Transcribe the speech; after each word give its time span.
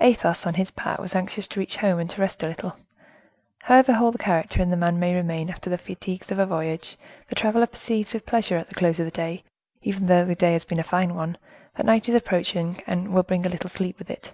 Athos, 0.00 0.46
on 0.48 0.54
his 0.54 0.72
part, 0.72 0.98
was 0.98 1.14
anxious 1.14 1.46
to 1.46 1.60
reach 1.60 1.76
home 1.76 2.00
and 2.00 2.10
to 2.10 2.20
rest 2.20 2.42
a 2.42 2.48
little. 2.48 2.76
However 3.62 3.92
whole 3.92 4.10
the 4.10 4.18
character 4.18 4.60
and 4.60 4.72
the 4.72 4.76
man 4.76 4.98
may 4.98 5.14
remain 5.14 5.48
after 5.48 5.70
the 5.70 5.78
fatigues 5.78 6.32
of 6.32 6.40
a 6.40 6.44
voyage, 6.46 6.96
the 7.28 7.36
traveler 7.36 7.68
perceives 7.68 8.12
with 8.12 8.26
pleasure, 8.26 8.56
at 8.56 8.66
the 8.68 8.74
close 8.74 8.98
of 8.98 9.04
the 9.04 9.12
day—even 9.12 10.06
though 10.06 10.24
the 10.24 10.34
day 10.34 10.54
has 10.54 10.64
been 10.64 10.80
a 10.80 10.82
fine 10.82 11.14
one—that 11.14 11.86
night 11.86 12.08
is 12.08 12.16
approaching, 12.16 12.82
and 12.88 13.14
will 13.14 13.22
bring 13.22 13.46
a 13.46 13.48
little 13.48 13.70
sleep 13.70 13.96
with 14.00 14.10
it. 14.10 14.32